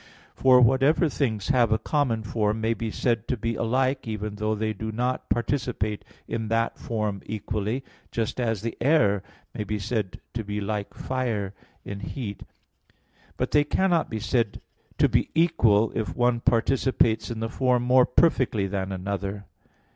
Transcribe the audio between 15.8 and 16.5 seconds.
if one